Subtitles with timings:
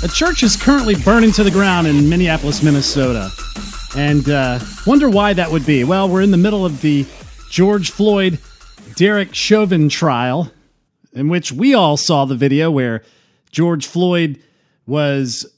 [0.00, 3.32] A church is currently burning to the ground in Minneapolis, Minnesota.
[3.96, 5.82] And uh, wonder why that would be.
[5.82, 7.04] Well, we're in the middle of the
[7.50, 8.38] George Floyd
[8.94, 10.52] Derek Chauvin trial,
[11.12, 13.02] in which we all saw the video where
[13.50, 14.40] George Floyd
[14.86, 15.52] was,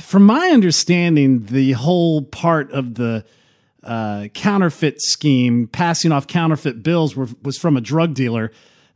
[0.00, 3.24] from my understanding, the whole part of the
[3.84, 8.50] uh, counterfeit scheme, passing off counterfeit bills, were, was from a drug dealer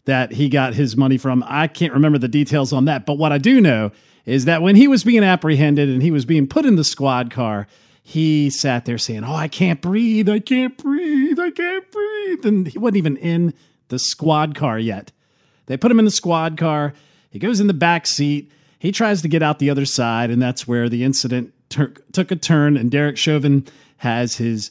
[0.06, 1.44] that he got his money from.
[1.46, 3.92] I can't remember the details on that, but what I do know
[4.26, 7.30] is that when he was being apprehended and he was being put in the squad
[7.30, 7.66] car,
[8.02, 10.28] he sat there saying, Oh, I can't breathe.
[10.28, 11.38] I can't breathe.
[11.38, 12.46] I can't breathe.
[12.46, 13.54] And he wasn't even in
[13.88, 15.10] the squad car yet.
[15.66, 16.92] They put him in the squad car.
[17.30, 18.50] He goes in the back seat.
[18.78, 22.30] He tries to get out the other side, and that's where the incident ter- took
[22.30, 22.76] a turn.
[22.76, 23.66] And Derek Chauvin
[23.98, 24.70] has his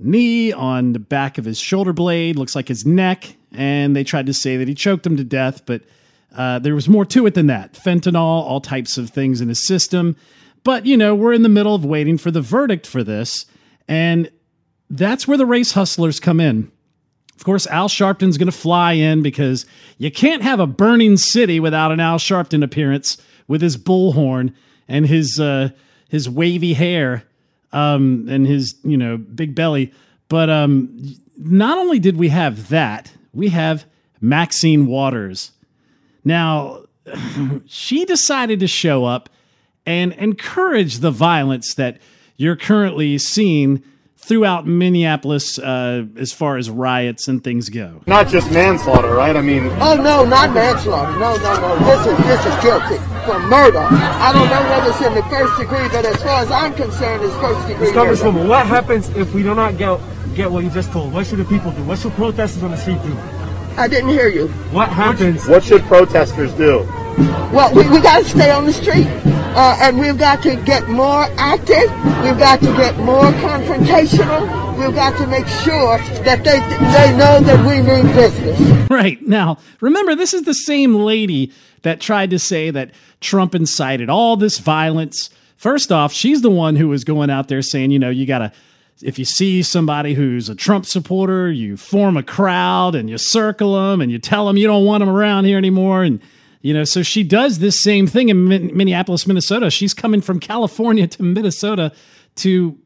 [0.00, 3.36] knee on the back of his shoulder blade, looks like his neck.
[3.52, 5.82] And they tried to say that he choked him to death, but
[6.36, 7.74] uh, there was more to it than that.
[7.74, 10.16] Fentanyl, all types of things in his system.
[10.64, 13.46] But, you know, we're in the middle of waiting for the verdict for this.
[13.88, 14.30] And
[14.88, 16.70] that's where the race hustlers come in.
[17.36, 19.66] Of course, Al Sharpton's going to fly in because
[19.98, 24.54] you can't have a burning city without an Al Sharpton appearance with his bullhorn
[24.86, 25.70] and his uh,
[26.08, 27.24] his wavy hair
[27.72, 29.92] um, and his you know big belly.
[30.28, 33.86] But um, not only did we have that, we have
[34.20, 35.50] Maxine Waters.
[36.24, 36.84] Now,
[37.66, 39.28] she decided to show up
[39.84, 41.98] and encourage the violence that
[42.36, 43.82] you're currently seeing
[44.16, 48.00] throughout Minneapolis uh, as far as riots and things go.
[48.06, 49.36] Not just manslaughter, right?
[49.36, 51.18] I mean, Oh no, not manslaughter.
[51.18, 51.78] No, no, no.
[51.84, 53.80] This is this is guilty for murder.
[53.80, 57.24] I don't know whether it's in the first degree, but as far as I'm concerned,
[57.24, 57.94] it's first degree Mr.
[57.96, 58.12] murder.
[58.14, 59.98] Congresswoman, what happens if we do not get
[60.36, 61.12] get what you just told?
[61.12, 61.82] What should the people do?
[61.82, 63.18] What should protesters on the street do?
[63.76, 64.48] I didn't hear you.
[64.70, 65.46] What happens?
[65.48, 66.86] what should protesters do?
[67.52, 70.88] Well, we, we got to stay on the street, uh, and we've got to get
[70.88, 71.90] more active.
[72.22, 74.78] We've got to get more confrontational.
[74.78, 78.90] We've got to make sure that they they know that we mean business.
[78.90, 79.20] Right.
[79.22, 81.52] Now, remember, this is the same lady
[81.82, 85.30] that tried to say that Trump incited all this violence.
[85.56, 88.38] First off, she's the one who was going out there saying, you know, you got
[88.38, 88.52] to,
[89.02, 93.74] if you see somebody who's a Trump supporter, you form a crowd and you circle
[93.74, 96.04] them and you tell them you don't want them around here anymore.
[96.04, 96.20] And,
[96.60, 99.70] you know, so she does this same thing in Min- Minneapolis, Minnesota.
[99.70, 101.92] She's coming from California to Minnesota
[102.36, 102.78] to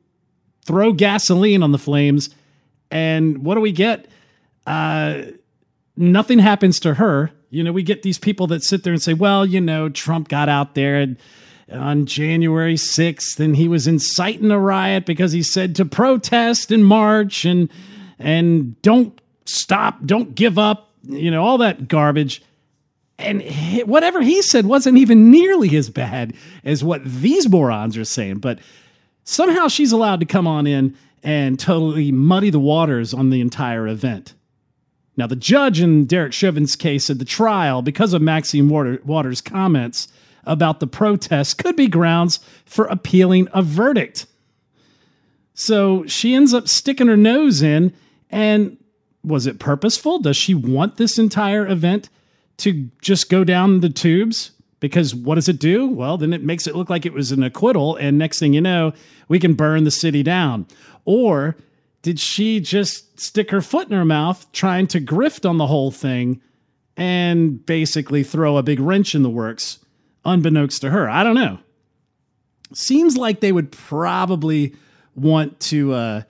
[0.64, 2.30] throw gasoline on the flames.
[2.90, 4.08] And what do we get?
[4.66, 5.22] Uh,
[5.96, 7.30] nothing happens to her.
[7.50, 10.28] You know, we get these people that sit there and say, well, you know, Trump
[10.28, 11.16] got out there and
[11.72, 16.84] on January 6th and he was inciting a riot because he said to protest and
[16.84, 17.68] march and
[18.18, 22.42] and don't stop, don't give up, you know, all that garbage.
[23.18, 23.42] And
[23.86, 26.34] whatever he said wasn't even nearly as bad
[26.64, 28.58] as what these morons are saying, but
[29.24, 33.88] somehow she's allowed to come on in and totally muddy the waters on the entire
[33.88, 34.34] event.
[35.16, 40.08] Now, the judge in Derek Chauvin's case at the trial, because of Maxine Waters' comments
[40.46, 44.26] about the protests, could be grounds for appealing a verdict.
[45.54, 47.92] So she ends up sticking her nose in.
[48.30, 48.76] And
[49.24, 50.18] was it purposeful?
[50.18, 52.08] Does she want this entire event
[52.58, 54.52] to just go down the tubes?
[54.78, 55.86] Because what does it do?
[55.86, 57.96] Well, then it makes it look like it was an acquittal.
[57.96, 58.92] And next thing you know,
[59.28, 60.66] we can burn the city down.
[61.04, 61.56] Or
[62.02, 65.90] did she just stick her foot in her mouth trying to grift on the whole
[65.90, 66.40] thing
[66.96, 69.78] and basically throw a big wrench in the works,
[70.26, 71.08] unbeknownst to her?
[71.08, 71.58] I don't know.
[72.72, 74.74] Seems like they would probably
[75.14, 76.22] want to uh,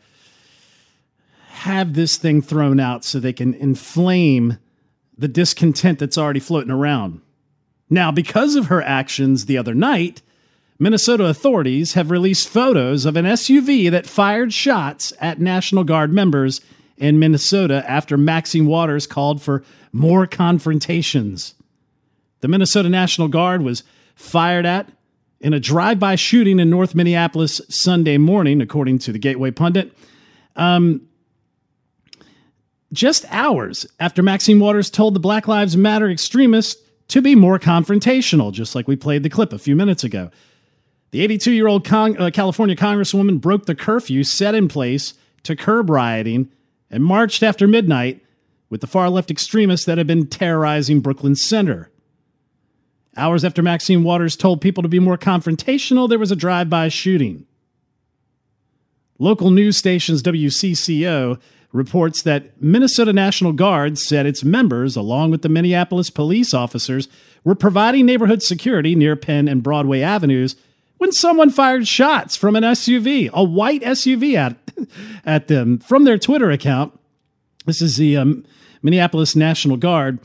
[1.49, 4.59] have this thing thrown out so they can inflame
[5.17, 7.21] the discontent that's already floating around.
[7.89, 10.23] Now, because of her actions the other night,
[10.79, 16.61] Minnesota authorities have released photos of an SUV that fired shots at National Guard members
[16.99, 21.55] in Minnesota after Maxine Waters called for more confrontations.
[22.41, 23.83] The Minnesota National Guard was
[24.15, 24.91] fired at
[25.41, 29.97] in a drive by shooting in North Minneapolis Sunday morning, according to the Gateway Pundit.
[30.57, 31.03] Um,
[32.93, 38.53] just hours after Maxine Waters told the Black Lives Matter extremists to be more confrontational,
[38.53, 40.31] just like we played the clip a few minutes ago.
[41.11, 45.55] The 82 year old Con- uh, California Congresswoman broke the curfew set in place to
[45.55, 46.51] curb rioting
[46.91, 48.23] and marched after midnight
[48.69, 51.91] with the far left extremists that have been terrorizing Brooklyn Center.
[53.17, 56.89] Hours after Maxine Waters told people to be more confrontational, there was a drive by
[56.89, 57.47] shooting.
[59.19, 61.41] Local news stations WCCO
[61.73, 67.09] reports that Minnesota National Guard said its members, along with the Minneapolis police officers,
[67.45, 70.57] were providing neighborhood security near Penn and Broadway Avenues
[70.99, 74.57] when someone fired shots from an SUV, a white SUV at,
[75.25, 76.99] at them from their Twitter account.
[77.67, 78.45] This is the um,
[78.83, 80.19] Minneapolis National Guard.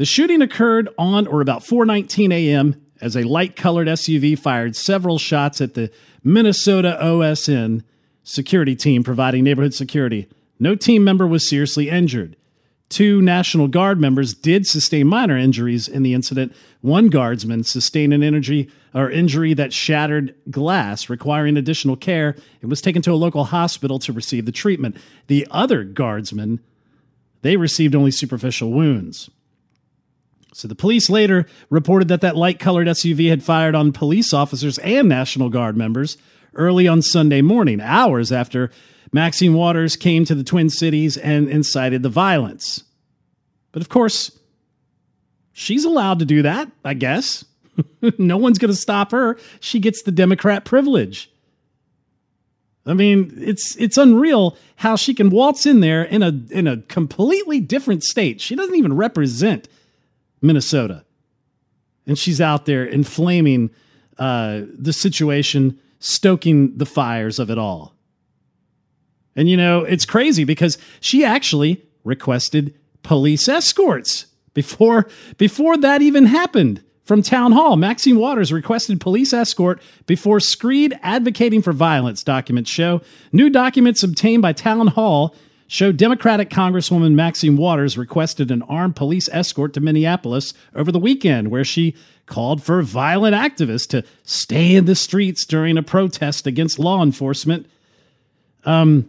[0.00, 2.80] The shooting occurred on or about 4:19 a.m.
[3.02, 5.90] as a light-colored SUV fired several shots at the
[6.24, 7.82] Minnesota OSN
[8.22, 10.26] security team providing neighborhood security.
[10.58, 12.36] No team member was seriously injured.
[12.88, 16.54] Two National Guard members did sustain minor injuries in the incident.
[16.80, 22.80] One guardsman sustained an injury or injury that shattered glass, requiring additional care, and was
[22.80, 24.96] taken to a local hospital to receive the treatment.
[25.26, 26.60] The other guardsman,
[27.42, 29.28] they received only superficial wounds.
[30.52, 35.08] So the police later reported that that light-colored SUV had fired on police officers and
[35.08, 36.18] National Guard members
[36.54, 38.70] early on Sunday morning, hours after
[39.12, 42.84] Maxine Waters came to the Twin Cities and incited the violence.
[43.72, 44.38] But of course,
[45.52, 47.44] she's allowed to do that, I guess.
[48.18, 49.38] no one's going to stop her.
[49.60, 51.30] She gets the Democrat privilege.
[52.86, 56.78] I mean, it's it's unreal how she can waltz in there in a in a
[56.78, 58.40] completely different state.
[58.40, 59.68] She doesn't even represent
[60.42, 61.04] Minnesota,
[62.06, 63.70] and she's out there inflaming
[64.18, 67.94] uh, the situation, stoking the fires of it all.
[69.36, 75.08] And you know, it's crazy because she actually requested police escorts before
[75.38, 77.76] before that even happened from town hall.
[77.76, 83.00] Maxine Waters requested police escort before Screed advocating for violence documents show.
[83.32, 85.34] New documents obtained by town hall
[85.70, 91.48] show Democratic Congresswoman Maxine Waters requested an armed police escort to Minneapolis over the weekend
[91.48, 91.94] where she
[92.26, 97.70] called for violent activists to stay in the streets during a protest against law enforcement.
[98.66, 99.08] Um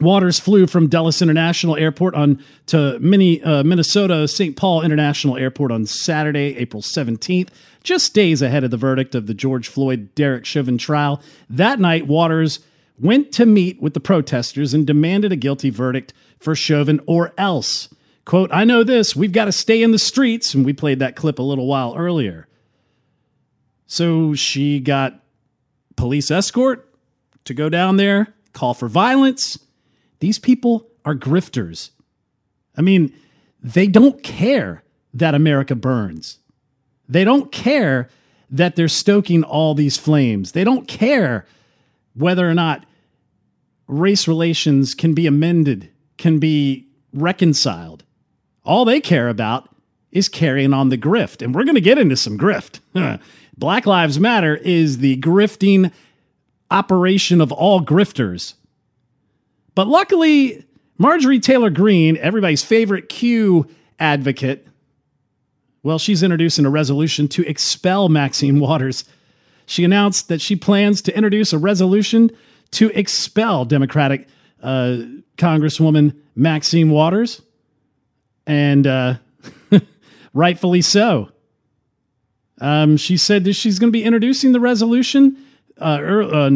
[0.00, 4.56] Waters flew from Dulles International Airport on to Mini, uh, Minnesota St.
[4.56, 7.48] Paul International Airport on Saturday, April 17th,
[7.82, 11.20] just days ahead of the verdict of the George Floyd Derek Chauvin trial.
[11.50, 12.60] That night, Waters
[13.00, 17.88] went to meet with the protesters and demanded a guilty verdict for Chauvin or else.
[18.24, 20.54] Quote, I know this, we've got to stay in the streets.
[20.54, 22.46] And we played that clip a little while earlier.
[23.86, 25.20] So she got
[25.96, 26.92] police escort
[27.44, 29.58] to go down there, call for violence
[30.20, 31.90] these people are grifters.
[32.76, 33.12] I mean,
[33.62, 34.82] they don't care
[35.14, 36.38] that America burns.
[37.08, 38.08] They don't care
[38.50, 40.52] that they're stoking all these flames.
[40.52, 41.46] They don't care
[42.18, 42.84] whether or not
[43.86, 48.04] race relations can be amended, can be reconciled.
[48.64, 49.68] All they care about
[50.12, 51.42] is carrying on the grift.
[51.42, 52.80] And we're going to get into some grift.
[53.56, 55.92] Black Lives Matter is the grifting
[56.70, 58.54] operation of all grifters.
[59.74, 60.64] But luckily,
[60.98, 63.66] Marjorie Taylor Greene, everybody's favorite Q
[63.98, 64.66] advocate,
[65.82, 69.04] well, she's introducing a resolution to expel Maxine Waters.
[69.68, 72.30] She announced that she plans to introduce a resolution
[72.70, 74.26] to expel Democratic
[74.62, 75.02] uh,
[75.36, 77.42] Congresswoman Maxine Waters,
[78.46, 79.14] and uh,
[80.32, 81.28] rightfully so.
[82.62, 85.36] Um, she said that she's going to be introducing the resolution
[85.78, 86.50] uh, er,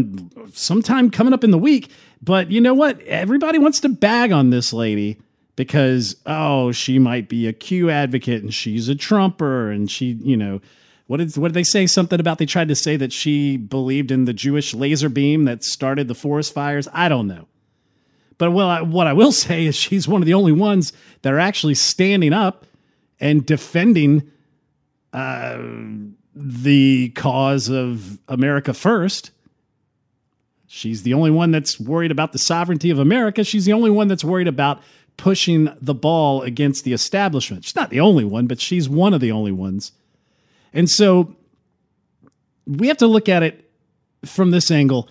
[0.54, 1.90] sometime coming up in the week.
[2.22, 2.98] But you know what?
[3.02, 5.18] Everybody wants to bag on this lady
[5.54, 10.36] because oh, she might be a Q advocate and she's a Trumper and she, you
[10.38, 10.62] know,
[11.06, 11.86] what did what did they say?
[11.86, 15.64] Something about they tried to say that she believed in the Jewish laser beam that
[15.64, 16.88] started the forest fires.
[16.92, 17.48] I don't know.
[18.38, 20.92] But well, I, what I will say is she's one of the only ones
[21.22, 22.66] that are actually standing up
[23.20, 24.30] and defending
[25.12, 25.58] uh,
[26.34, 29.30] the cause of America first.
[30.66, 33.44] She's the only one that's worried about the sovereignty of America.
[33.44, 34.80] She's the only one that's worried about
[35.18, 37.64] pushing the ball against the establishment.
[37.64, 39.92] She's not the only one, but she's one of the only ones.
[40.72, 41.36] And so
[42.66, 43.70] we have to look at it
[44.24, 45.08] from this angle.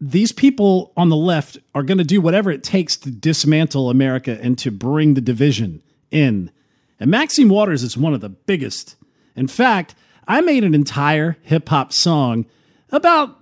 [0.00, 4.38] These people on the left are going to do whatever it takes to dismantle America
[4.42, 6.50] and to bring the division in.
[6.98, 8.96] And Maxine Waters is one of the biggest.
[9.34, 9.94] In fact,
[10.26, 12.46] I made an entire hip hop song
[12.90, 13.38] about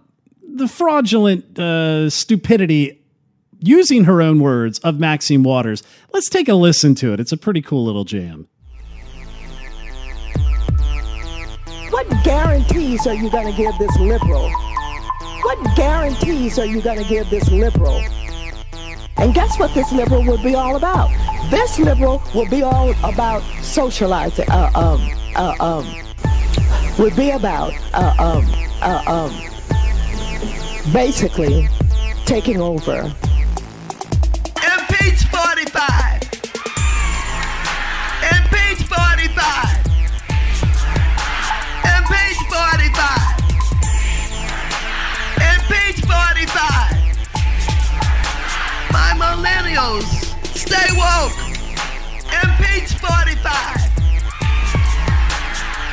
[0.47, 3.00] the fraudulent uh, stupidity,
[3.61, 5.83] using her own words, of Maxine Waters.
[6.12, 7.21] Let's take a listen to it.
[7.21, 8.49] It's a pretty cool little jam.
[11.94, 14.50] What guarantees are you going to give this liberal?
[15.42, 18.02] What guarantees are you going to give this liberal?
[19.16, 21.08] And guess what this liberal will be all about?
[21.52, 25.86] This liberal will be all about socializing, uh, um, uh, um,
[26.98, 28.44] would be about, uh, um,
[28.82, 31.68] uh, um, basically
[32.26, 33.14] taking over.
[50.75, 51.37] Stay woke!
[52.43, 53.78] Impeach 45!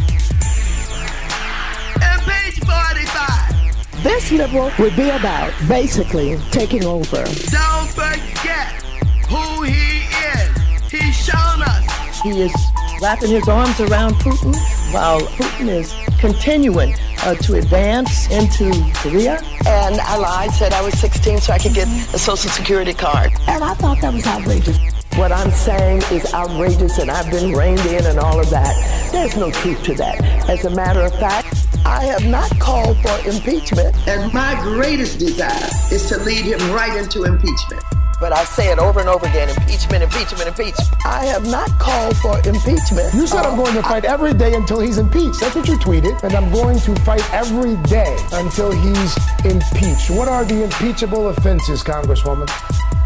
[2.10, 4.04] Impeach 45!
[4.04, 7.24] This liberal would be about basically taking over.
[7.24, 8.82] Don't forget
[9.30, 10.50] who he is.
[10.92, 12.22] He's shown us.
[12.22, 12.54] He is
[13.01, 14.56] wrapping his arms around Putin
[14.94, 19.40] while Putin is continuing uh, to advance into Korea.
[19.66, 23.32] And I lied, said I was 16 so I could get a social security card.
[23.48, 24.78] And I thought that was outrageous.
[25.16, 29.12] What I'm saying is outrageous and I've been reined in and all of that.
[29.12, 30.24] There's no truth to that.
[30.50, 33.96] As a matter of fact, I have not called for impeachment.
[34.08, 37.84] And my greatest desire is to lead him right into impeachment.
[38.22, 40.88] But I say it over and over again impeachment, impeachment, impeachment.
[41.04, 43.16] I have not called for impeachment.
[43.16, 45.40] You said I'm going to fight every day until he's impeached.
[45.40, 46.22] That's what you tweeted.
[46.22, 50.12] And I'm going to fight every day until he's impeached.
[50.12, 52.46] What are the impeachable offenses, Congresswoman?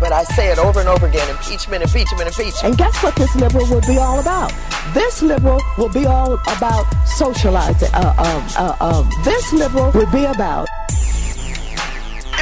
[0.02, 2.64] But I say it over and over again impeachment, impeachment, impeachment.
[2.66, 4.52] And guess what this liberal will be all about?
[4.94, 7.88] This liberal will be all about socializing.
[7.94, 10.68] Uh, um, uh, um, this liberal will be about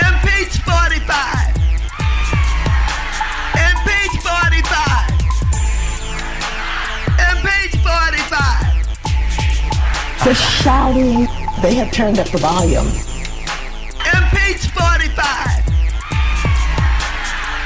[0.01, 1.32] Impeach 45!
[10.23, 11.27] The shouting.
[11.61, 12.87] They have turned up the volume.
[14.07, 15.67] Impeach 45!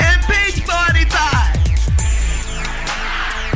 [0.02, 1.56] Impeach 45!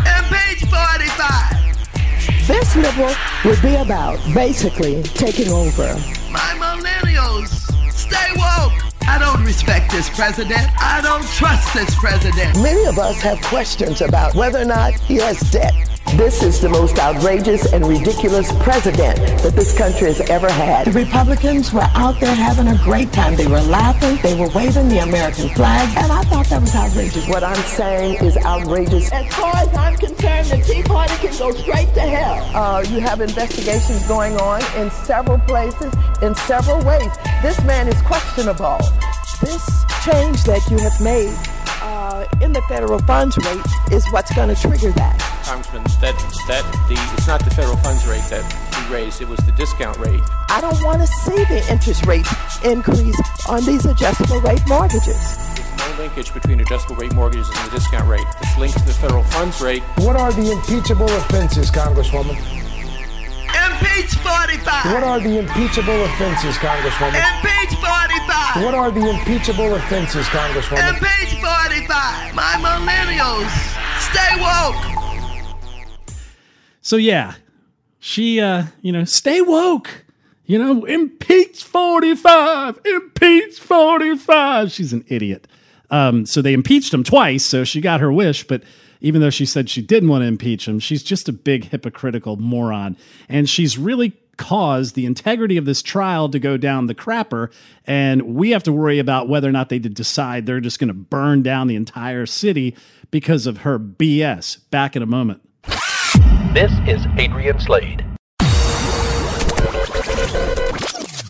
[0.05, 2.47] Impeach 45!
[2.47, 5.95] This liberal would be about basically taking over.
[6.29, 7.49] My millennials,
[7.91, 8.73] stay woke!
[9.07, 10.69] I don't respect this president.
[10.79, 12.55] I don't trust this president.
[12.61, 15.90] Many of us have questions about whether or not he has debt.
[16.17, 20.87] This is the most outrageous and ridiculous president that this country has ever had.
[20.87, 23.37] The Republicans were out there having a great time.
[23.37, 27.29] They were laughing, they were waving the American flag, and I thought that was outrageous.
[27.29, 29.09] What I'm saying is outrageous.
[29.11, 32.55] As far as I'm concerned, the Tea Party can go straight to hell.
[32.55, 37.11] Uh, you have investigations going on in several places, in several ways.
[37.41, 38.79] This man is questionable.
[39.39, 39.65] This
[40.03, 41.33] change that you have made
[41.81, 45.40] uh, in the federal funds rate is what's going to trigger that.
[45.51, 46.15] Congressman, that
[46.47, 48.39] that the it's not the federal funds rate that
[48.71, 50.23] we raised; it was the discount rate.
[50.47, 52.25] I don't want to see the interest rate
[52.63, 55.19] increase on these adjustable rate mortgages.
[55.59, 58.23] There's no linkage between adjustable rate mortgages and the discount rate.
[58.39, 59.83] It's linked to the federal funds rate.
[59.99, 62.39] What are the impeachable offenses, Congresswoman?
[63.51, 64.95] Impeach 45!
[64.95, 67.19] What are the impeachable offenses, Congresswoman?
[67.19, 68.63] Impeach 45!
[68.63, 70.95] What are the impeachable offenses, Congresswoman?
[70.95, 72.39] Impeach 45!
[72.39, 73.51] My millennials,
[73.99, 74.90] stay woke!
[76.91, 77.35] So yeah,
[77.99, 80.03] she uh, you know, stay woke.
[80.45, 84.69] You know, impeach 45, impeach 45.
[84.73, 85.47] She's an idiot.
[85.89, 88.63] Um, so they impeached him twice, so she got her wish, but
[88.99, 92.35] even though she said she didn't want to impeach him, she's just a big hypocritical
[92.35, 92.97] moron.
[93.29, 97.53] And she's really caused the integrity of this trial to go down the crapper.
[97.87, 100.93] And we have to worry about whether or not they decide they're just going to
[100.93, 102.75] burn down the entire city
[103.11, 104.69] because of her BS.
[104.71, 105.41] Back in a moment.
[106.53, 108.05] This is Adrian Slade.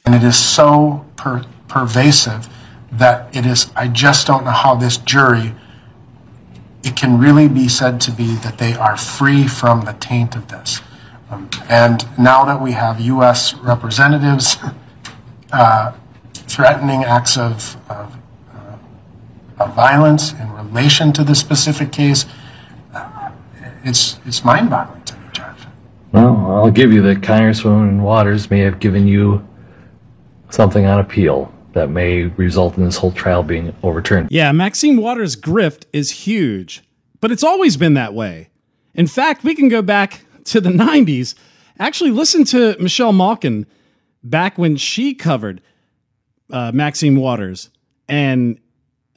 [0.05, 2.49] And it is so per- pervasive
[2.91, 5.53] that it is, I just don't know how this jury,
[6.83, 10.47] it can really be said to be that they are free from the taint of
[10.47, 10.81] this.
[11.29, 13.53] Um, and now that we have U.S.
[13.53, 14.57] representatives
[15.53, 15.93] uh,
[16.33, 18.17] threatening acts of, of,
[18.53, 22.25] uh, of violence in relation to this specific case,
[23.83, 25.67] it's, it's mind boggling to me, Judge.
[26.11, 29.47] Well, I'll give you that Congresswoman Waters may have given you
[30.49, 34.29] something on appeal that may result in this whole trial being overturned.
[34.31, 36.83] Yeah, Maxine Waters' grift is huge,
[37.21, 38.49] but it's always been that way.
[38.93, 41.35] In fact, we can go back to the 90s.
[41.79, 43.65] Actually, listen to Michelle Malkin
[44.23, 45.61] back when she covered
[46.51, 47.69] uh, Maxine Waters.
[48.07, 48.59] And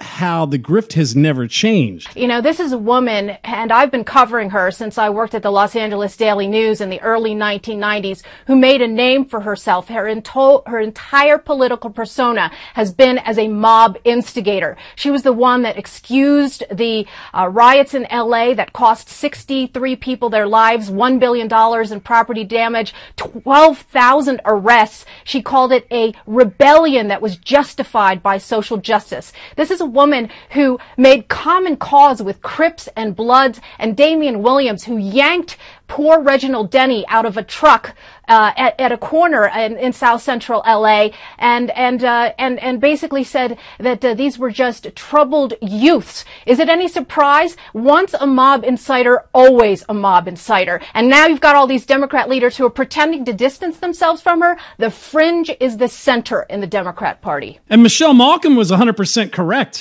[0.00, 2.16] how the grift has never changed.
[2.16, 5.42] You know, this is a woman, and I've been covering her since I worked at
[5.44, 9.86] the Los Angeles Daily News in the early 1990s, who made a name for herself.
[9.86, 14.76] Her, into- her entire political persona has been as a mob instigator.
[14.96, 20.28] She was the one that excused the uh, riots in LA that cost 63 people
[20.28, 25.04] their lives, $1 billion in property damage, 12,000 arrests.
[25.22, 29.32] She called it a rebellion that was justified by social justice.
[29.54, 34.84] This is a woman who made common cause with Crips and Bloods and Damian Williams,
[34.84, 37.94] who yanked poor Reginald Denny out of a truck
[38.26, 42.80] uh, at, at, a corner in, in, South Central LA, and and uh, and and
[42.80, 46.24] basically said that uh, these were just troubled youths.
[46.46, 47.56] Is it any surprise?
[47.74, 50.82] Once a mob inciter, always a mob inciter.
[50.94, 54.40] And now you've got all these Democrat leaders who are pretending to distance themselves from
[54.40, 54.56] her.
[54.78, 57.60] The fringe is the center in the Democrat Party.
[57.68, 59.73] And Michelle Malkin was 100% correct.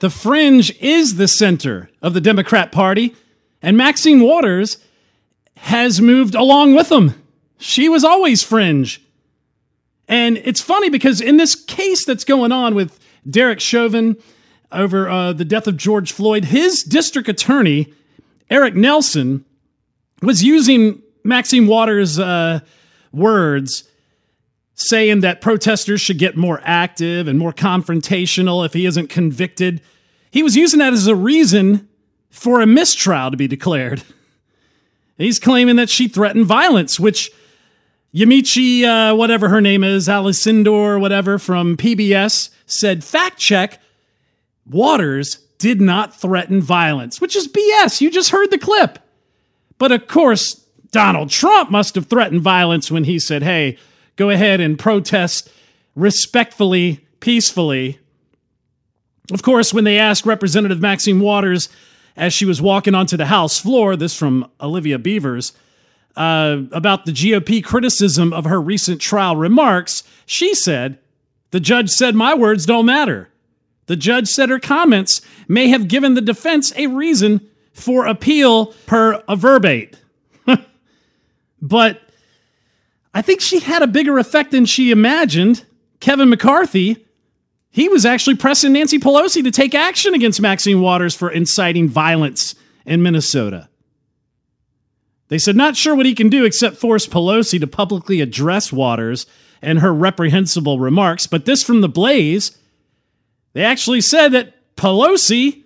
[0.00, 3.14] The fringe is the center of the Democrat Party,
[3.60, 4.78] and Maxine Waters
[5.56, 7.20] has moved along with them.
[7.58, 9.02] She was always fringe.
[10.06, 14.16] And it's funny because in this case that's going on with Derek Chauvin
[14.70, 17.92] over uh, the death of George Floyd, his district attorney,
[18.48, 19.44] Eric Nelson,
[20.22, 22.60] was using Maxine Waters' uh,
[23.12, 23.87] words
[24.78, 29.80] saying that protesters should get more active and more confrontational if he isn't convicted.
[30.30, 31.88] He was using that as a reason
[32.30, 34.02] for a mistrial to be declared.
[35.16, 37.32] He's claiming that she threatened violence, which
[38.14, 43.80] Yamiche, uh, whatever her name is, Alcindor, whatever, from PBS said, fact check,
[44.64, 48.00] Waters did not threaten violence, which is BS.
[48.00, 48.98] You just heard the clip.
[49.78, 50.54] But of course,
[50.90, 53.78] Donald Trump must have threatened violence when he said, hey,
[54.18, 55.48] go ahead and protest
[55.94, 57.98] respectfully, peacefully.
[59.32, 61.70] Of course, when they asked Representative Maxine Waters
[62.16, 65.52] as she was walking onto the House floor, this from Olivia Beavers,
[66.16, 70.98] uh, about the GOP criticism of her recent trial remarks, she said,
[71.52, 73.30] The judge said my words don't matter.
[73.86, 77.40] The judge said her comments may have given the defense a reason
[77.72, 79.94] for appeal per a verbate.
[81.62, 82.07] but
[83.18, 85.64] I think she had a bigger effect than she imagined.
[85.98, 87.04] Kevin McCarthy,
[87.68, 92.54] he was actually pressing Nancy Pelosi to take action against Maxine Waters for inciting violence
[92.86, 93.68] in Minnesota.
[95.26, 99.26] They said, not sure what he can do except force Pelosi to publicly address Waters
[99.60, 101.26] and her reprehensible remarks.
[101.26, 102.56] But this from the Blaze,
[103.52, 105.64] they actually said that Pelosi,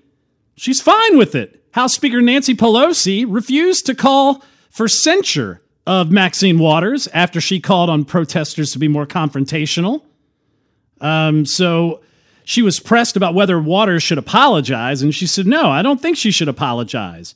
[0.57, 1.63] she's fine with it.
[1.73, 7.91] House Speaker Nancy Pelosi refused to call for censure of Maxine Waters after she called
[7.91, 10.03] on protesters to be more confrontational.
[11.01, 12.01] Um, so
[12.45, 16.17] she was pressed about whether Waters should apologize, and she said, No, I don't think
[16.17, 17.35] she should apologize.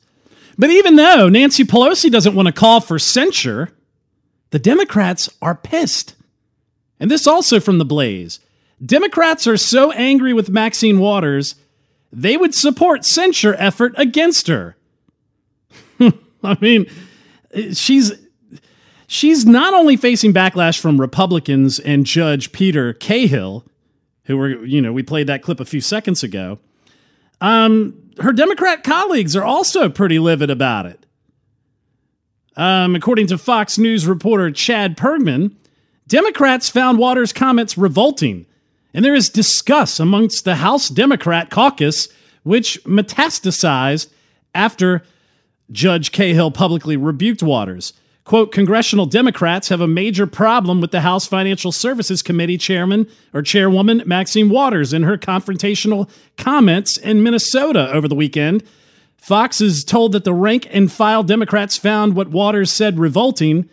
[0.57, 3.69] But even though Nancy Pelosi doesn't want to call for censure,
[4.49, 6.15] the Democrats are pissed.
[6.99, 8.39] And this also from the Blaze.
[8.83, 11.55] Democrats are so angry with Maxine Waters,
[12.11, 14.75] they would support censure effort against her.
[15.99, 16.85] I mean,
[17.73, 18.13] she's
[19.07, 23.65] she's not only facing backlash from Republicans and Judge Peter Cahill,
[24.25, 26.59] who were, you know, we played that clip a few seconds ago.
[27.41, 31.05] Um, her Democrat colleagues are also pretty livid about it.
[32.55, 35.55] Um, according to Fox News reporter Chad Pergram,
[36.07, 38.45] Democrats found Waters' comments revolting,
[38.93, 42.07] and there is disgust amongst the House Democrat caucus,
[42.43, 44.09] which metastasized
[44.55, 45.03] after
[45.71, 47.93] Judge Cahill publicly rebuked Waters.
[48.27, 53.41] Quote, congressional Democrats have a major problem with the House Financial Services Committee chairman or
[53.41, 58.65] chairwoman Maxine Waters in her confrontational comments in Minnesota over the weekend.
[59.15, 63.69] Fox is told that the rank and file Democrats found what Waters said revolting,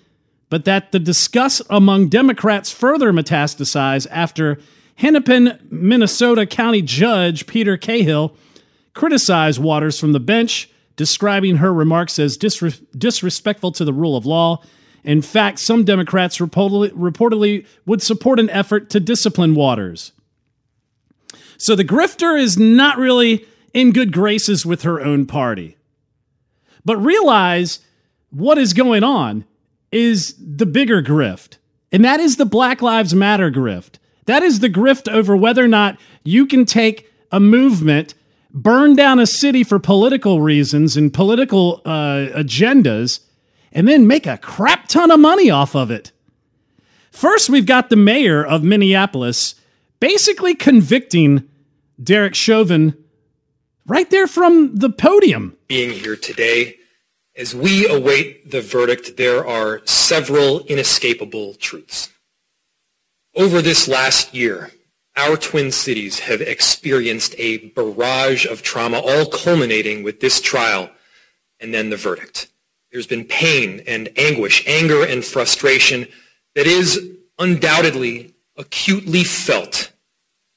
[0.50, 4.60] but that the disgust among Democrats further metastasized after
[4.94, 8.36] Hennepin, Minnesota County Judge Peter Cahill
[8.92, 14.26] criticized Waters from the bench describing her remarks as disre- disrespectful to the rule of
[14.26, 14.62] law.
[15.02, 20.12] In fact, some Democrats reportedly, reportedly would support an effort to discipline Waters.
[21.58, 25.76] So the grifter is not really in good graces with her own party.
[26.84, 27.80] But realize
[28.30, 29.44] what is going on
[29.90, 31.58] is the bigger grift,
[31.92, 33.98] and that is the Black Lives Matter grift.
[34.26, 38.14] That is the grift over whether or not you can take a movement
[38.54, 43.20] burn down a city for political reasons and political uh, agendas,
[43.72, 46.12] and then make a crap ton of money off of it.
[47.10, 49.56] First, we've got the mayor of Minneapolis
[50.00, 51.48] basically convicting
[52.02, 52.96] Derek Chauvin
[53.86, 55.56] right there from the podium.
[55.68, 56.76] Being here today,
[57.36, 62.10] as we await the verdict, there are several inescapable truths.
[63.34, 64.70] Over this last year,
[65.16, 70.90] our twin cities have experienced a barrage of trauma, all culminating with this trial
[71.60, 72.48] and then the verdict.
[72.90, 76.06] There's been pain and anguish, anger and frustration
[76.54, 79.92] that is undoubtedly acutely felt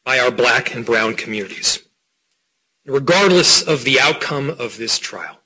[0.06, 1.84] by our black and brown communities.
[2.86, 5.39] Regardless of the outcome of this trial,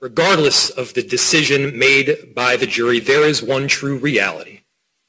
[0.00, 4.60] regardless of the decision made by the jury, there is one true reality,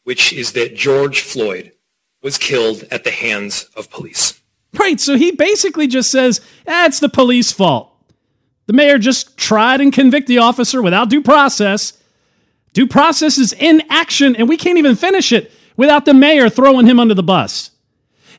[0.04, 1.72] which is that George Floyd
[2.22, 4.40] was killed at the hands of police.
[4.74, 7.92] Right, so he basically just says, ah, it's the police fault.
[8.68, 11.94] The mayor just tried and convict the officer without due process.
[12.74, 16.88] Due process is in action, and we can't even finish it without the mayor throwing
[16.88, 17.72] him under the bus.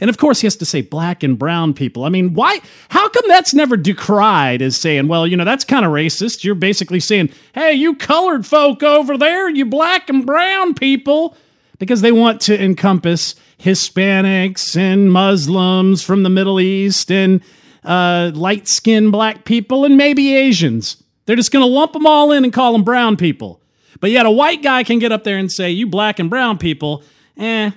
[0.01, 2.05] And of course, he has to say black and brown people.
[2.05, 2.61] I mean, why?
[2.89, 6.43] How come that's never decried as saying, well, you know, that's kind of racist?
[6.43, 11.37] You're basically saying, hey, you colored folk over there, you black and brown people,
[11.79, 17.41] because they want to encompass Hispanics and Muslims from the Middle East and
[17.85, 21.03] uh, light skinned black people and maybe Asians.
[21.27, 23.61] They're just going to lump them all in and call them brown people.
[24.01, 26.59] But yet a white guy can get up there and say, you black and brown
[26.59, 27.05] people,
[27.37, 27.71] eh,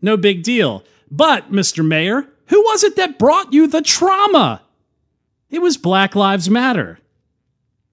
[0.00, 0.84] no big deal.
[1.10, 1.84] But, Mr.
[1.84, 4.62] Mayor, who was it that brought you the trauma?
[5.50, 6.98] It was Black Lives Matter.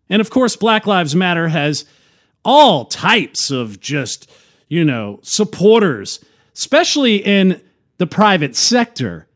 [0.10, 1.86] And of course, Black Lives Matter has
[2.44, 4.30] all types of just,
[4.68, 6.24] you know, supporters,
[6.56, 7.62] especially in
[7.98, 9.28] the private sector.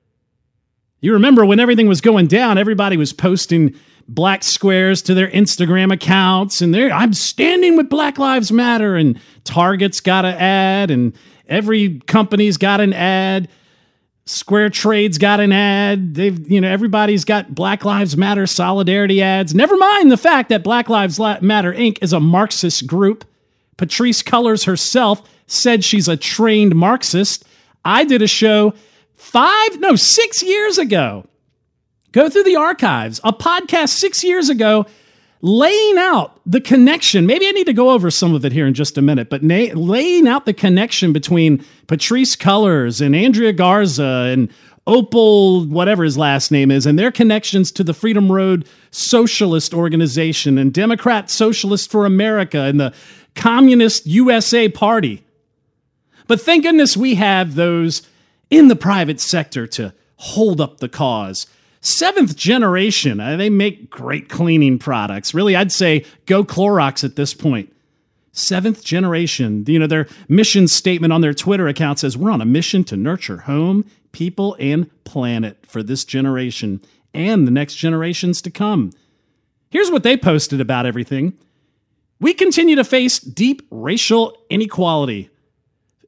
[1.02, 3.76] You remember when everything was going down, everybody was posting
[4.08, 9.20] black squares to their Instagram accounts and they're I'm standing with Black Lives Matter and
[9.44, 11.14] Target's got an ad and
[11.48, 13.50] every company's got an ad.
[14.26, 16.16] Square Trade's got an ad.
[16.16, 19.56] They've, you know, everybody's got Black Lives Matter solidarity ads.
[19.56, 21.98] Never mind the fact that Black Lives Matter Inc.
[22.02, 23.26] is a Marxist group.
[23.80, 27.46] Patrisse Cullors herself said she's a trained Marxist.
[27.86, 28.74] I did a show
[29.16, 31.26] five, no, six years ago.
[32.12, 34.86] Go through the archives, a podcast six years ago
[35.42, 37.26] laying out the connection.
[37.26, 39.44] Maybe I need to go over some of it here in just a minute, but
[39.44, 44.52] na- laying out the connection between Patrisse Cullors and Andrea Garza and
[44.88, 50.58] Opal, whatever his last name is, and their connections to the Freedom Road Socialist Organization
[50.58, 52.94] and Democrat Socialist for America and the
[53.36, 55.24] Communist USA Party.
[56.28, 58.04] But thank goodness we have those
[58.50, 61.48] in the private sector to hold up the cause
[61.82, 63.20] seventh generation.
[63.20, 65.34] Uh, they make great cleaning products.
[65.34, 67.74] Really, I'd say go Clorox at this point.
[68.32, 69.66] Seventh generation.
[69.68, 72.98] You know, their mission statement on their Twitter account says, We're on a mission to
[72.98, 76.82] nurture home, people, and planet for this generation
[77.14, 78.92] and the next generations to come.
[79.72, 81.38] Here's what they posted about everything.
[82.20, 85.30] We continue to face deep racial inequality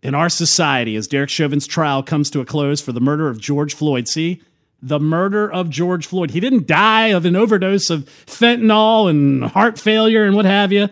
[0.04, 3.40] in our society as Derek Chauvin's trial comes to a close for the murder of
[3.40, 4.08] George Floyd.
[4.08, 4.42] See,
[4.82, 6.32] the murder of George Floyd.
[6.32, 10.90] He didn't die of an overdose of fentanyl and heart failure and what have you.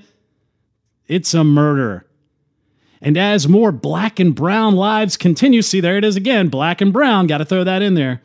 [1.07, 2.05] It's a murder.
[3.01, 6.93] And as more black and brown lives continue, see, there it is again black and
[6.93, 8.21] brown, got to throw that in there,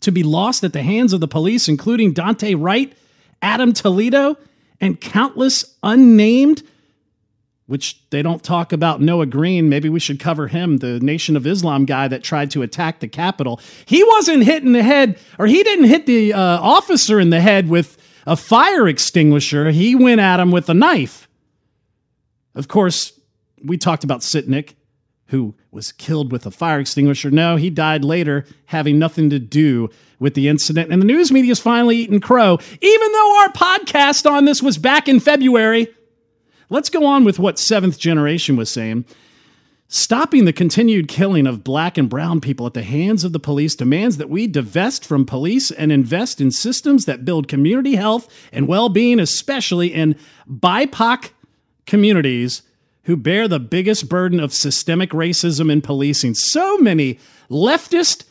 [0.00, 2.96] to be lost at the hands of the police, including Daunte Wright,
[3.42, 4.38] Adam Toledo,
[4.80, 6.62] and countless unnamed
[7.66, 9.68] which they don't talk about Noah Green.
[9.68, 13.08] Maybe we should cover him, the Nation of Islam guy that tried to attack the
[13.08, 13.60] Capitol.
[13.86, 17.40] He wasn't hit in the head, or he didn't hit the uh, officer in the
[17.40, 19.70] head with a fire extinguisher.
[19.70, 21.28] He went at him with a knife.
[22.54, 23.18] Of course,
[23.62, 24.74] we talked about Sicknick,
[25.28, 27.30] who was killed with a fire extinguisher.
[27.30, 29.88] No, he died later, having nothing to do
[30.24, 30.90] with the incident.
[30.90, 34.78] And the news media is finally eating crow, even though our podcast on this was
[34.78, 35.86] back in February.
[36.70, 39.04] Let's go on with what seventh generation was saying.
[39.86, 43.76] Stopping the continued killing of black and brown people at the hands of the police
[43.76, 48.66] demands that we divest from police and invest in systems that build community health and
[48.66, 50.16] well being, especially in
[50.50, 51.32] BIPOC
[51.86, 52.62] communities
[53.02, 56.32] who bear the biggest burden of systemic racism in policing.
[56.32, 57.18] So many
[57.50, 58.24] leftist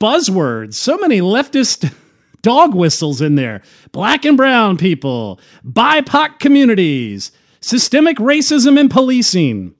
[0.00, 1.92] buzzwords, so many leftist
[2.42, 3.62] dog whistles in there.
[3.92, 9.74] Black and brown people, BIPOC communities, Systemic racism in policing.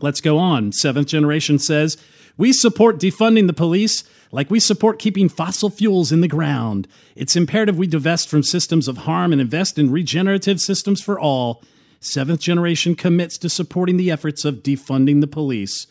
[0.00, 0.70] Let's go on.
[0.70, 1.96] Seventh generation says
[2.36, 6.86] we support defunding the police like we support keeping fossil fuels in the ground.
[7.16, 11.62] It's imperative we divest from systems of harm and invest in regenerative systems for all.
[11.98, 15.88] Seventh generation commits to supporting the efforts of defunding the police.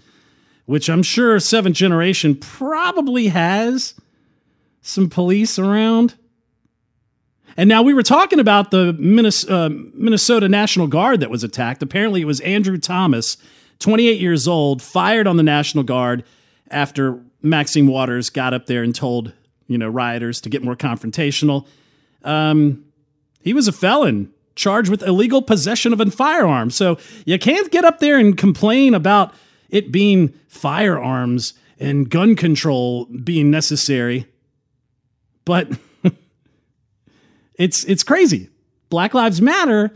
[0.65, 3.95] Which I'm sure Seventh Generation probably has
[4.82, 6.15] some police around.
[7.56, 8.89] And now we were talking about the
[9.49, 11.84] uh, Minnesota National Guard that was attacked.
[11.84, 13.38] Apparently, it was Andrew Thomas,
[13.80, 16.23] 28 years old, fired on the National Guard
[16.71, 19.34] after Maxine Waters got up there and told
[19.67, 21.67] you know rioters to get more confrontational.
[22.23, 22.86] Um,
[23.41, 26.69] he was a felon charged with illegal possession of a firearm.
[26.69, 29.34] So you can't get up there and complain about
[29.74, 34.28] it being firearms and gun control being necessary.
[35.44, 35.68] But
[37.56, 38.50] it's it's crazy.
[38.90, 39.92] Black Lives Matter,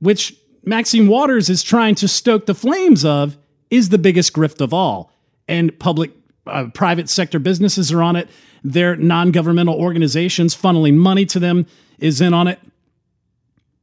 [0.00, 3.36] which Maxine Waters is trying to stoke the flames of,
[3.68, 5.12] is the biggest grift of all.
[5.46, 6.12] And public
[6.46, 8.30] uh, private sector businesses are on it.
[8.64, 11.66] Their non-governmental organizations funneling money to them
[11.98, 12.58] is in on it.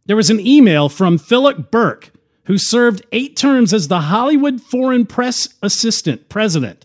[0.07, 2.11] There was an email from Philip Berk,
[2.49, 6.83] who served eight terms as the Hollywood Foreign Press Assistant President.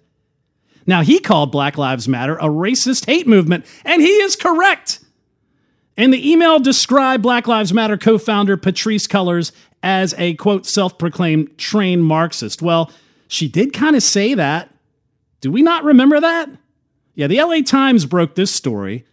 [0.87, 5.00] Now, he called Black Lives Matter a racist hate movement, and he is correct.
[5.96, 10.98] And the email described Black Lives Matter co founder Patrisse Cullors as a quote, self
[10.98, 12.61] proclaimed trained Marxist.
[12.61, 12.92] Well,
[13.27, 14.68] she did kind of say that.
[15.40, 16.50] Do we not remember that?
[17.14, 19.07] Yeah, the LA Times broke this story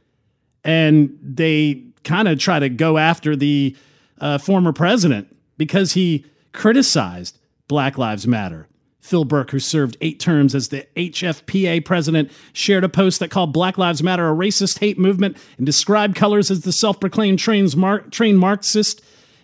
[0.66, 3.74] and they kind of try to go after the
[4.20, 7.38] uh, former president because he criticized
[7.68, 8.68] Black Lives Matter.
[9.00, 13.52] Phil Berk, who served eight terms as the HFPA president, shared a post that called
[13.52, 18.40] Black Lives Matter a racist hate movement and described Cullors as the self proclaimed trained
[18.40, 19.02] Marxist.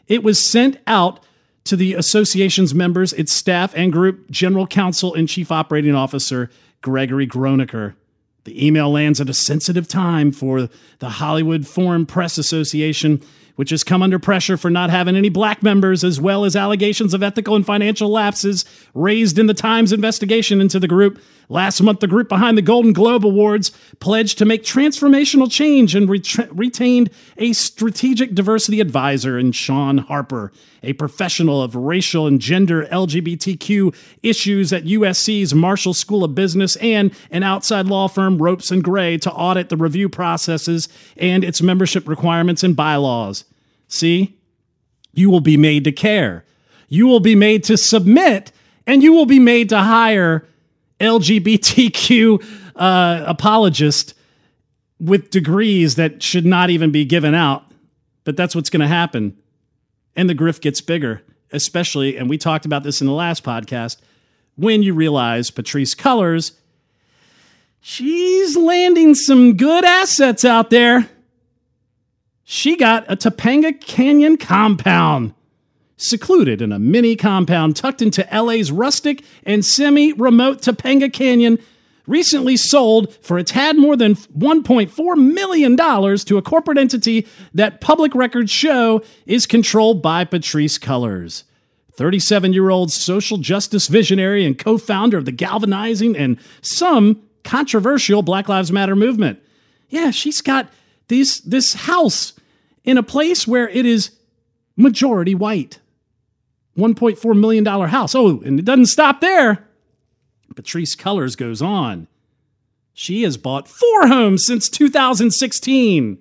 [0.07, 1.21] It was sent out
[1.65, 6.49] to the association's members, its staff, and group general counsel and chief operating officer,
[6.81, 7.95] Gregory Gronecker.
[8.45, 13.21] The email lands at a sensitive time for the Hollywood Foreign Press Association
[13.57, 17.13] which has come under pressure for not having any black members, as well as allegations
[17.13, 21.19] of ethical and financial lapses raised in the Times investigation into the group.
[21.49, 26.09] Last month, the group behind the Golden Globe Awards pledged to make transformational change and
[26.09, 30.51] ret- retained a strategic diversity advisor in Shaun Harper,
[30.83, 37.11] a professional of racial and gender LGBTQ issues at USC's Marshall School of Business and
[37.31, 42.07] an outside law firm, Ropes and Gray, to audit the review processes and its membership
[42.09, 43.45] requirements and bylaws.
[43.87, 44.37] See?
[45.13, 46.45] You will be made to care.
[46.89, 48.51] You will be made to submit,
[48.85, 50.45] and you will be made to hire
[50.99, 52.43] LGBTQ
[52.75, 54.13] uh, apologists
[54.99, 57.65] with degrees that should not even be given out.
[58.23, 59.37] But that's what's going to happen.
[60.15, 61.21] And the grift gets bigger,
[61.51, 63.97] especially, and we talked about this in the last podcast,
[64.55, 66.53] when you realize Patrisse Cullors,
[67.79, 71.07] she's landing some good assets out there
[72.49, 75.33] she got a Topanga Canyon compound.
[75.97, 81.59] Secluded in a mini compound tucked into LA's rustic and semi remote Topanga Canyon,
[82.05, 88.15] recently sold for a tad more than $1.4 million to a corporate entity that public
[88.15, 91.43] records show is controlled by Patrisse Cullors.
[91.95, 98.21] 37 year old social justice visionary and co founder of the galvanizing and some controversial
[98.21, 99.37] Black Lives Matter movement.
[99.89, 100.69] Yeah, she's got
[101.09, 102.33] these, this house
[102.87, 104.11] in a place where it is
[104.77, 105.79] majority white.
[106.77, 108.15] $1.4 million house.
[108.15, 109.67] Oh, and it doesn't stop there.
[110.55, 112.07] Patrisse Cullors goes on.
[112.93, 116.17] She has bought four homes since 2016.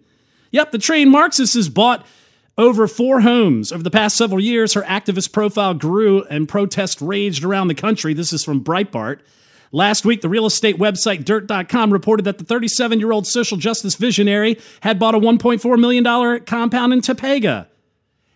[0.50, 2.04] Yep, the trained Marxist has bought
[2.58, 3.70] over four homes.
[3.70, 8.12] Over the past several years, her activist profile grew and protests raged around the country.
[8.12, 9.20] This is from Breitbart.
[9.72, 13.94] Last week, the real estate website Dirt.com reported that the 37 year old social justice
[13.96, 17.66] visionary had bought a $1.4 million compound in Topanga.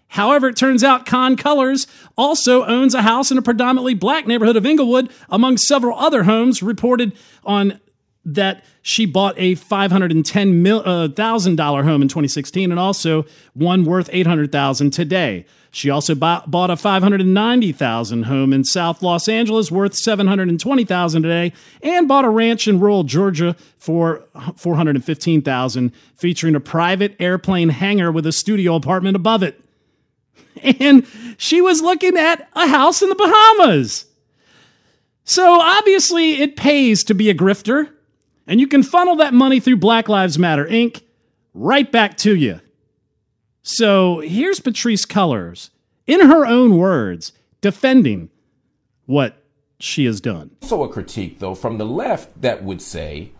[0.09, 1.87] However, it turns out Khan-Cullors
[2.19, 6.65] also owns a house in a predominantly black neighborhood of Inglewood, among several other homes
[6.65, 7.13] reported
[7.45, 7.79] on
[8.25, 15.47] that she bought a $510,000 uh, home in 2016 and also one worth 800,000 today.
[15.71, 21.53] She also bought, bought a 590,000 home in South Los Angeles worth 720,000 today
[21.83, 24.25] and bought a ranch in rural Georgia for
[24.57, 29.61] 415,000 featuring a private airplane hangar with a studio apartment above it.
[30.63, 31.07] And
[31.39, 34.05] she was looking at a house in the Bahamas.
[35.25, 37.89] So obviously it pays to be a grifter
[38.51, 41.03] and you can funnel that money through Black Lives Matter Inc.
[41.55, 42.61] right back to you.
[43.63, 45.71] So here's Patrisse Cullors,
[46.09, 48.29] in her own words, defending
[49.07, 49.37] what
[49.79, 50.51] she has done.
[50.63, 53.31] So a critique, though, from the left that would say,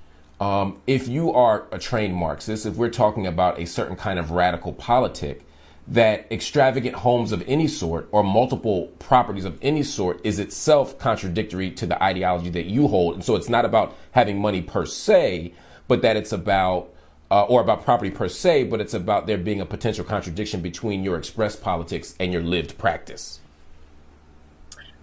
[0.41, 4.31] um, if you are a trained Marxist, if we're talking about a certain kind of
[4.31, 5.45] radical politic,
[5.91, 11.69] that extravagant homes of any sort or multiple properties of any sort is itself contradictory
[11.73, 13.15] to the ideology that you hold.
[13.15, 15.53] And so it's not about having money per se,
[15.89, 16.95] but that it's about
[17.33, 21.03] uh, or about property per se, but it's about there being a potential contradiction between
[21.03, 23.41] your expressed politics and your lived practice.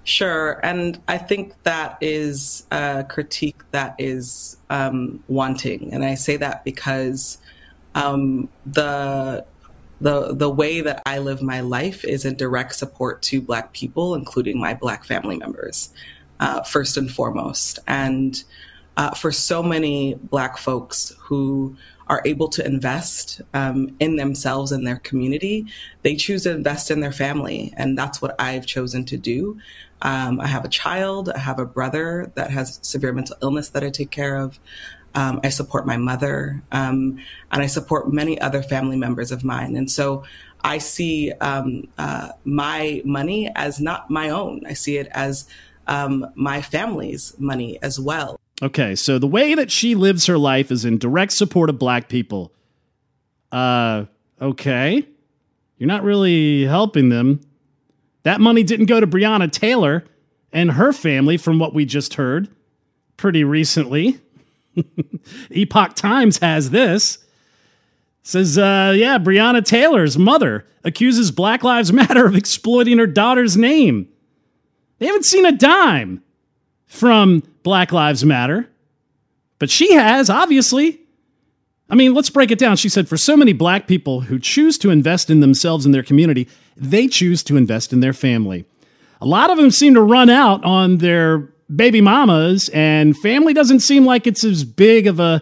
[0.05, 0.61] Sure.
[0.63, 5.93] And I think that is a critique that is um, wanting.
[5.93, 7.39] And I say that because
[7.93, 9.45] um, the
[9.99, 14.15] the the way that I live my life is in direct support to Black people,
[14.15, 15.91] including my Black family members,
[16.39, 17.79] uh, first and foremost.
[17.87, 18.43] And
[18.95, 21.75] uh, for so many Black folks who
[22.07, 25.65] are able to invest um, in themselves and their community,
[26.03, 27.73] they choose to invest in their family.
[27.75, 29.59] And that's what I've chosen to do.
[30.01, 33.83] Um, I have a child, I have a brother that has severe mental illness that
[33.83, 34.59] I take care of.
[35.17, 37.17] Um, I support my mother, um,
[37.51, 39.75] and I support many other family members of mine.
[39.75, 40.23] And so
[40.63, 44.61] I see um, uh, my money as not my own.
[44.67, 45.47] I see it as
[45.87, 48.39] um, my family's money as well.
[48.61, 52.09] Okay, so the way that she lives her life is in direct support of black
[52.09, 52.51] people.
[53.51, 54.05] Uh,
[54.39, 55.03] okay.
[55.77, 57.41] You're not really helping them.
[58.21, 60.03] That money didn't go to Breonna Taylor
[60.51, 62.49] and her family, from what we just heard
[63.15, 64.19] pretty recently.
[65.51, 67.19] Epoch Times has this.
[68.23, 74.09] Says, uh, yeah, Breonna Taylor's mother accuses Black Lives Matter of exploiting her daughter's name.
[74.99, 76.23] They haven't seen a dime
[76.85, 78.69] from Black Lives Matter,
[79.59, 80.99] but she has, obviously.
[81.89, 82.75] I mean, let's break it down.
[82.75, 86.03] She said, for so many black people who choose to invest in themselves and their
[86.03, 88.65] community, they choose to invest in their family.
[89.21, 93.81] A lot of them seem to run out on their baby mamas, and family doesn't
[93.81, 95.41] seem like it's as big of a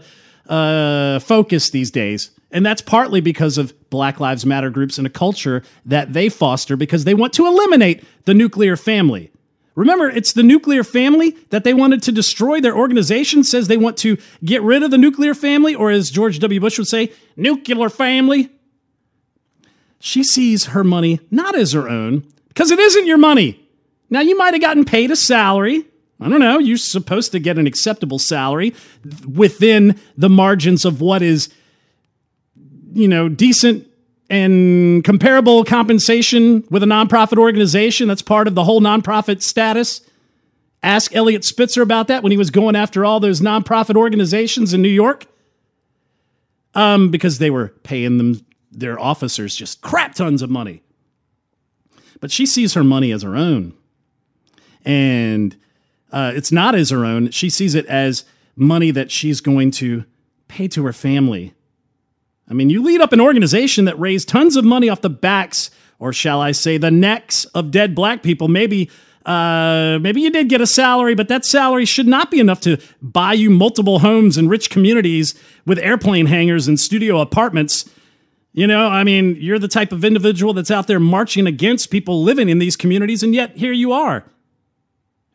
[0.50, 2.32] uh, focus these days.
[2.52, 6.78] And that's partly because of Black Lives Matter groups and a culture that they foster
[6.78, 9.32] because they want to eliminate the nuclear family.
[9.76, 12.62] Remember, it's the nuclear family that they wanted to destroy.
[12.62, 16.40] Their organization says they want to get rid of the nuclear family, or as George
[16.40, 16.62] W.
[16.62, 18.50] Bush would say, nuclear family.
[20.00, 23.68] She sees her money not as her own because it isn't your money.
[24.10, 25.84] Now, you might have gotten paid a salary.
[26.19, 26.60] I don't know.
[26.60, 28.73] You're supposed to get an acceptable salary
[29.28, 31.49] within the margins of what is,
[32.93, 33.88] you know, decent
[34.30, 38.08] and comparable compensation with a nonprofit organization.
[38.08, 40.01] That's part of the whole nonprofit status.
[40.82, 44.82] Ask Eliot Spitzer about that when he was going after all those nonprofit organizations in
[44.82, 45.25] New York.
[46.73, 50.82] Um, because they were paying them their officers just crap tons of money.
[52.19, 53.73] But she sees her money as her own.
[54.84, 55.56] And
[56.15, 57.30] uh, it's not as her own.
[57.30, 58.25] She sees it as
[58.56, 60.06] money that she's going to
[60.47, 61.54] pay to her family
[62.47, 65.71] I mean, you lead up an organization that raised tons of money off the backs,
[65.97, 68.47] or shall I say, the necks of dead black people.
[68.47, 68.89] Maybe,
[69.25, 72.78] uh, maybe you did get a salary, but that salary should not be enough to
[73.01, 75.34] buy you multiple homes in rich communities
[75.65, 77.89] with airplane hangars and studio apartments.
[78.54, 82.23] You know, I mean, you're the type of individual that's out there marching against people
[82.23, 84.23] living in these communities, and yet here you are.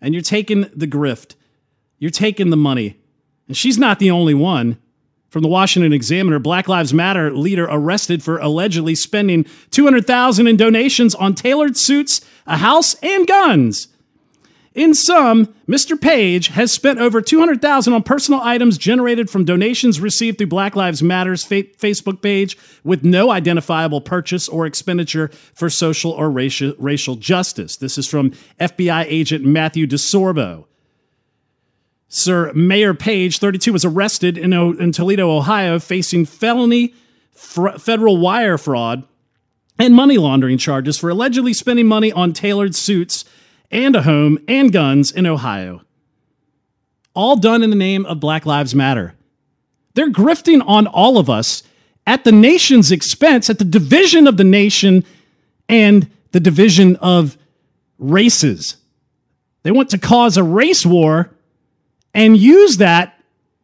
[0.00, 1.34] And you're taking the grift.
[1.98, 2.96] You're taking the money.
[3.46, 4.78] And she's not the only one
[5.28, 11.14] from the Washington Examiner, Black Lives Matter leader arrested for allegedly spending 200,000 in donations
[11.14, 13.88] on tailored suits, a house, and guns.
[14.80, 16.00] In sum, Mr.
[16.00, 21.02] Page has spent over 200,000 on personal items generated from donations received through Black Lives
[21.02, 27.16] Matter's fa- Facebook page with no identifiable purchase or expenditure for social or racial, racial
[27.16, 27.76] justice.
[27.76, 30.64] This is from FBI agent Matthew DeSorbo.
[32.08, 36.94] Sir Maejor Page, 32, was arrested in, in Toledo, Ohio, facing felony
[37.32, 39.04] fr- federal wire fraud
[39.78, 43.26] and money laundering charges for allegedly spending money on tailored suits
[43.70, 45.82] and a home and guns in Ohio.
[47.14, 49.14] All done in the name of Black Lives Matter.
[49.94, 51.62] They're grifting on all of us
[52.06, 55.04] at the nation's expense, at the division of the nation
[55.68, 57.36] and the division of
[57.98, 58.76] races.
[59.62, 61.30] They want to cause a race war
[62.14, 63.20] and use that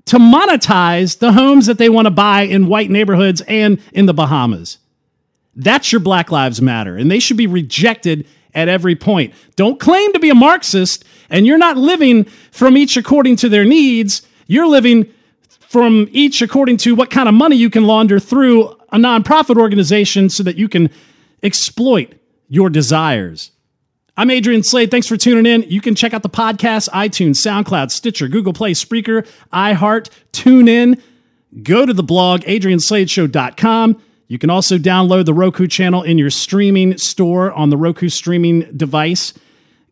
[0.07, 4.15] to monetize the homes that they want to buy in white neighborhoods and in the
[4.15, 4.79] Bahamas.
[5.57, 8.27] That's your Black Lives Matter, and they should be rejected
[8.57, 9.33] at every point.
[9.55, 13.65] Don't claim to be a Marxist and you're not living from each according to their
[13.65, 14.23] needs.
[14.49, 15.13] You're living
[15.49, 20.31] from each according to what kind of money you can launder through a nonprofit organization
[20.31, 20.91] so that you can
[21.43, 22.15] exploit
[22.49, 23.51] your desires.
[24.17, 24.91] I'm Adrian Slade.
[24.91, 25.69] Thanks for tuning in.
[25.69, 31.03] You can check out the podcast, iTunes, SoundCloud, Stitcher, Google Play, Spreaker, iHeart, tune in.
[31.63, 34.03] Go to the blog, adriansladeshow.com.
[34.29, 38.63] You can also download the Roku channel in your streaming store on the Roku streaming
[38.77, 39.33] device.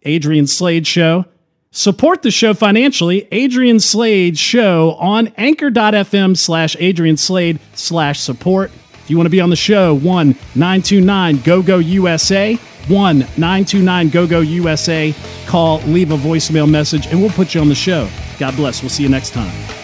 [0.02, 1.24] Adrian Slade Show.
[1.70, 3.26] Support the show financially.
[3.32, 8.70] Adrian Slade Show on anchor.fm slash Adrian Slade slash support.
[8.92, 12.54] If you want to be on the show, 1 929 GO GO USA.
[12.54, 15.14] 1 929 GO GO USA.
[15.46, 18.08] Call, leave a voicemail message, and we'll put you on the show.
[18.38, 18.82] God bless.
[18.82, 19.83] We'll see you next time.